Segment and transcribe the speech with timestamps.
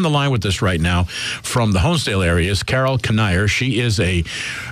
[0.00, 1.02] On the line with us right now
[1.42, 3.48] from the Honesdale area is Carol Kneier.
[3.48, 4.22] She is a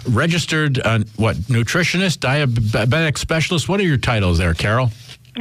[0.08, 3.68] registered, uh, what, nutritionist, diabetic specialist.
[3.68, 4.92] What are your titles there, Carol?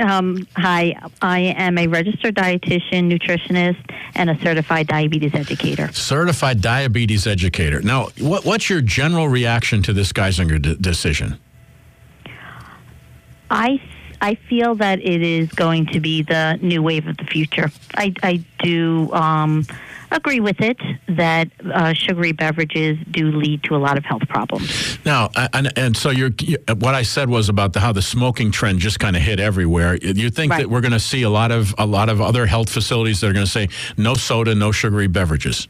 [0.01, 3.77] Um, hi, I am a registered dietitian, nutritionist,
[4.15, 5.93] and a certified diabetes educator.
[5.93, 7.79] Certified diabetes educator.
[7.79, 11.37] Now, what, what's your general reaction to this Geisinger d- decision?
[13.51, 13.79] I
[14.21, 17.71] I feel that it is going to be the new wave of the future.
[17.95, 19.65] I, I do um,
[20.11, 24.97] agree with it that uh, sugary beverages do lead to a lot of health problems.
[25.05, 26.31] Now, and, and so you're,
[26.77, 29.95] what I said was about the, how the smoking trend just kind of hit everywhere.
[29.95, 30.61] You think right.
[30.61, 33.29] that we're going to see a lot of a lot of other health facilities that
[33.29, 35.67] are going to say no soda, no sugary beverages?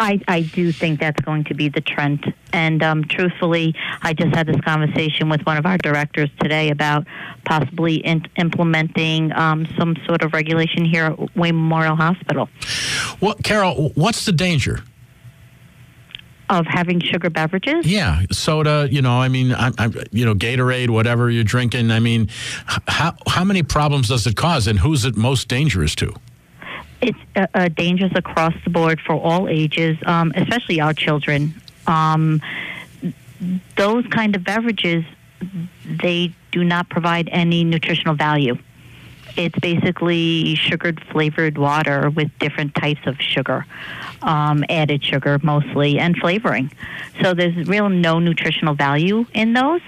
[0.00, 2.32] I, I do think that's going to be the trend.
[2.54, 7.06] And um, truthfully, I just had this conversation with one of our directors today about
[7.44, 12.48] possibly in- implementing um, some sort of regulation here at Wayne Memorial Hospital.
[13.20, 14.80] Well, Carol, what's the danger?
[16.48, 17.86] Of having sugar beverages?
[17.86, 18.88] Yeah, soda.
[18.90, 21.92] You know, I mean, I, I, you know, Gatorade, whatever you're drinking.
[21.92, 22.28] I mean,
[22.88, 26.12] how how many problems does it cause, and who's it most dangerous to?
[27.02, 31.54] It's uh, uh, dangerous across the board for all ages, um, especially our children.
[31.86, 32.42] Um,
[33.76, 35.04] those kind of beverages,
[35.84, 38.58] they do not provide any nutritional value.
[39.36, 43.64] It's basically sugared flavored water with different types of sugar,
[44.22, 46.72] um, added sugar mostly, and flavoring.
[47.22, 49.82] So there's real no nutritional value in those.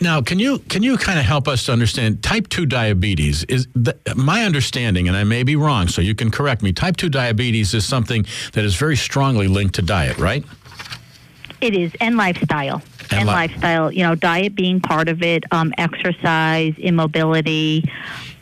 [0.00, 3.44] Now, can you can you kind of help us to understand type two diabetes?
[3.44, 6.72] Is the, my understanding, and I may be wrong, so you can correct me.
[6.72, 10.44] Type two diabetes is something that is very strongly linked to diet, right?
[11.60, 12.82] It is, and lifestyle.
[13.10, 17.84] And, and li- lifestyle, you know, diet being part of it, um, exercise, immobility,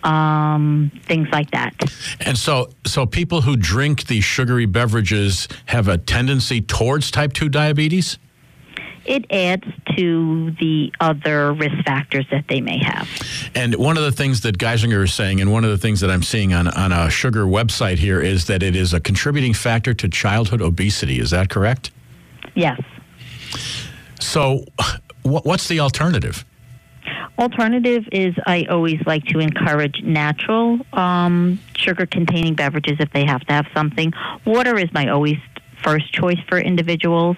[0.02, 1.74] um, things like that.
[2.20, 7.48] And so, so people who drink these sugary beverages have a tendency towards type two
[7.48, 8.18] diabetes
[9.04, 9.64] it adds
[9.96, 13.08] to the other risk factors that they may have.
[13.54, 16.10] And one of the things that Geisinger is saying, and one of the things that
[16.10, 19.94] I'm seeing on, on a sugar website here, is that it is a contributing factor
[19.94, 21.18] to childhood obesity.
[21.18, 21.90] Is that correct?
[22.54, 22.80] Yes.
[24.20, 24.64] So,
[25.22, 26.44] what's the alternative?
[27.38, 33.40] Alternative is I always like to encourage natural um, sugar containing beverages if they have
[33.46, 34.12] to have something.
[34.44, 35.38] Water is my always
[35.82, 37.36] first choice for individuals.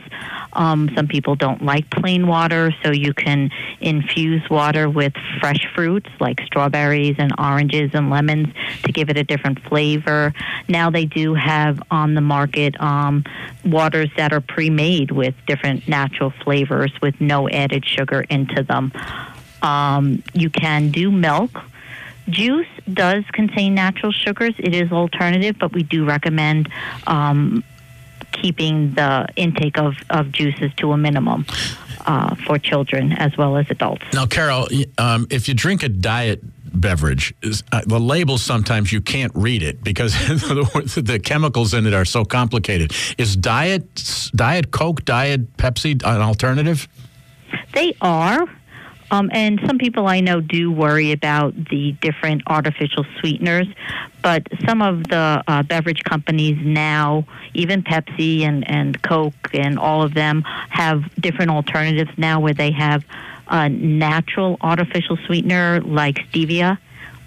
[0.53, 3.51] Um, some people don't like plain water, so you can
[3.81, 8.49] infuse water with fresh fruits like strawberries and oranges and lemons
[8.85, 10.33] to give it a different flavor.
[10.69, 13.25] Now they do have on the market um,
[13.65, 18.93] waters that are pre-made with different natural flavors with no added sugar into them.
[19.63, 21.51] Um, you can do milk.
[22.29, 24.55] Juice does contain natural sugars.
[24.59, 26.71] It is alternative, but we do recommend
[27.07, 27.65] um,
[28.43, 31.47] keeping the intake of, of juices to a minimum
[32.07, 34.05] uh, for children as well as adults.
[34.13, 34.69] Now, Carol,
[34.99, 36.41] um, if you drink a diet
[36.75, 37.33] beverage,
[37.73, 42.05] uh, the label sometimes you can't read it because the, the, chemicals in it are
[42.05, 42.93] so complicated.
[43.17, 46.89] Is diet diet Coke, diet Pepsi an alternative?
[47.73, 48.49] They are.
[49.11, 53.67] Um, and some people I know do worry about the different artificial sweeteners,
[54.23, 60.03] but some of the uh, beverage companies now, even Pepsi and, and Coke and all
[60.03, 63.05] of them, have different alternatives now where they have
[63.49, 66.79] a natural artificial sweetener like stevia,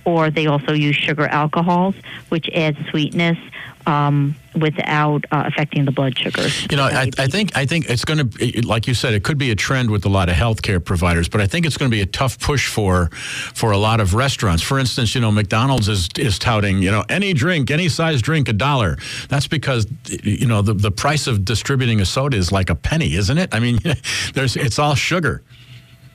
[0.08, 1.94] or they also use sugar alcohols,
[2.30, 3.38] which adds sweetness
[3.86, 6.66] um, without uh, affecting the blood sugars.
[6.72, 9.38] You know, I, I, think I think it's going to, like you said, it could
[9.38, 11.96] be a trend with a lot of healthcare providers, but I think it's going to
[11.96, 13.10] be a tough push for
[13.54, 14.64] for a lot of restaurants.
[14.64, 18.48] For instance, you know, McDonald's is is touting, you know, any drink, any size drink,
[18.48, 18.98] a dollar.
[19.28, 19.88] That's because
[20.24, 23.54] you know the the price of distributing a soda is like a penny, isn't it?
[23.54, 23.80] I mean,
[24.34, 25.44] there's it's all sugar.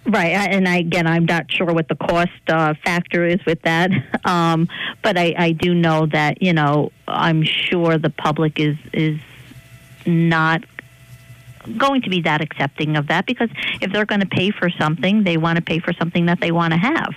[0.05, 3.93] Right, and I, again, I'm not sure what the cost uh, factor is with that,
[4.25, 4.69] um,
[5.01, 9.21] but I, I do know that you know I'm sure the public is is
[10.05, 10.65] not
[11.79, 13.51] going to be that accepting of that because
[13.81, 16.53] if they're going to pay for something, they want to pay for something that they
[16.53, 17.15] want to have.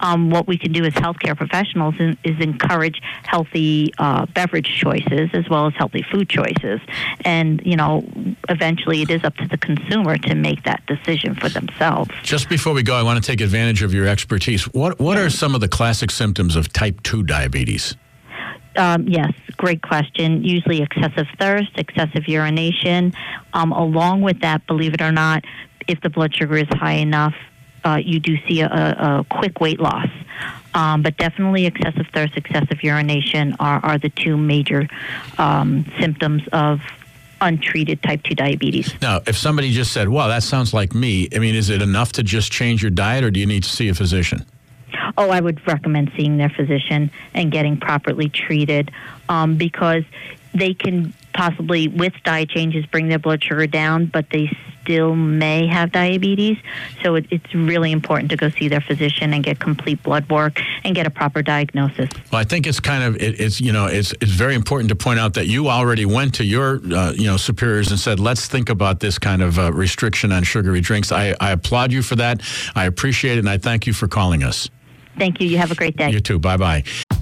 [0.00, 5.30] um, what we can do as healthcare professionals is, is encourage healthy uh, beverage choices
[5.32, 6.80] as well as healthy food choices.
[7.24, 8.04] And, you know,
[8.48, 12.10] eventually it is up to the consumer to make that decision for themselves.
[12.22, 14.64] Just before we go, I want to take advantage of your expertise.
[14.72, 17.96] What, what are some of the classic symptoms of type 2 diabetes?
[18.76, 20.44] Um, yes, great question.
[20.44, 23.12] Usually excessive thirst, excessive urination.
[23.52, 25.44] Um, along with that, believe it or not,
[25.88, 27.34] if the blood sugar is high enough,
[27.84, 30.08] uh, you do see a, a quick weight loss.
[30.74, 34.86] Um, but definitely excessive thirst, excessive urination are, are the two major
[35.38, 36.80] um, symptoms of
[37.40, 38.94] untreated type 2 diabetes.
[39.00, 42.12] Now, if somebody just said, well, that sounds like me, I mean, is it enough
[42.12, 44.44] to just change your diet or do you need to see a physician?
[45.18, 48.90] Oh, I would recommend seeing their physician and getting properly treated
[49.28, 50.04] um, because
[50.54, 54.50] they can possibly, with diet changes, bring their blood sugar down, but they
[54.82, 56.56] still may have diabetes.
[57.02, 60.60] So it, it's really important to go see their physician and get complete blood work
[60.84, 62.08] and get a proper diagnosis.
[62.32, 64.96] Well, I think it's kind of it, it's you know it's it's very important to
[64.96, 68.46] point out that you already went to your uh, you know superiors and said let's
[68.46, 71.12] think about this kind of uh, restriction on sugary drinks.
[71.12, 72.40] I, I applaud you for that.
[72.74, 74.70] I appreciate it, and I thank you for calling us.
[75.18, 75.48] Thank you.
[75.48, 76.10] You have a great day.
[76.10, 76.38] You too.
[76.38, 76.84] Bye bye.